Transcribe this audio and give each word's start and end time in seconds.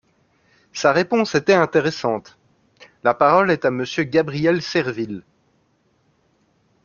Sa 0.73 0.93
réponse 0.93 1.35
était 1.35 1.53
intéressante! 1.53 2.39
La 3.03 3.13
parole 3.13 3.51
est 3.51 3.65
à 3.65 3.69
Monsieur 3.69 4.03
Gabriel 4.03 4.59
Serville. 4.63 5.21